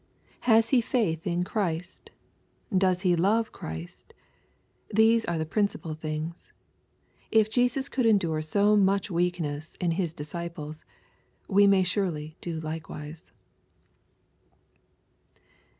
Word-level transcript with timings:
Has 0.49 0.69
he 0.71 0.81
faith 0.81 1.27
in 1.27 1.43
Christ? 1.43 2.09
Does 2.75 3.01
he 3.01 3.15
love 3.15 3.51
Christ? 3.51 4.15
These 4.89 5.25
are 5.25 5.37
the 5.37 5.45
principal 5.45 5.93
things. 5.93 6.51
If 7.29 7.51
Jesus 7.51 7.87
could 7.87 8.07
endure 8.07 8.41
so 8.41 8.75
much 8.75 9.11
weakness 9.11 9.75
in 9.79 9.91
His 9.91 10.11
dis 10.13 10.33
ciples, 10.33 10.85
we 11.47 11.67
may 11.67 11.83
surely 11.83 12.35
do 12.41 12.59
likewise. 12.59 13.31